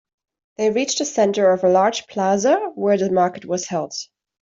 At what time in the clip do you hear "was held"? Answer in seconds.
3.45-3.93